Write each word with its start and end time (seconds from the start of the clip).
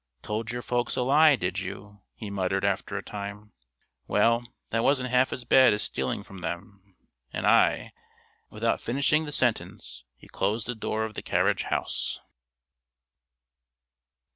"Told 0.23 0.49
your 0.51 0.63
folks 0.63 0.95
a 0.95 1.03
lie, 1.03 1.35
did 1.35 1.59
you?" 1.59 2.01
he 2.15 2.31
muttered 2.31 2.65
after 2.65 2.97
a 2.97 3.03
time. 3.03 3.51
"Well, 4.07 4.43
that 4.71 4.83
wasn't 4.83 5.11
half 5.11 5.31
as 5.31 5.43
bad 5.43 5.73
as 5.73 5.83
stealing 5.83 6.23
from 6.23 6.39
them, 6.39 6.95
and 7.31 7.45
I" 7.45 7.91
Without 8.49 8.81
finishing 8.81 9.25
the 9.25 9.31
sentence, 9.31 10.03
he 10.17 10.27
closed 10.27 10.65
the 10.65 10.73
door 10.73 11.03
of 11.05 11.13
the 11.13 11.21
carriage 11.21 11.65
house. 11.65 12.19